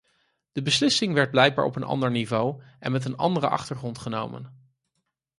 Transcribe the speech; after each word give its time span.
De 0.51 0.61
beslissing 0.61 1.13
werd 1.13 1.31
blijkbaar 1.31 1.65
op 1.65 1.75
een 1.75 1.83
ander 1.83 2.11
niveau 2.11 2.61
en 2.79 2.91
met 2.91 3.05
een 3.05 3.15
andere 3.17 3.47
achtergrond 3.49 3.97
genomen. 3.97 4.71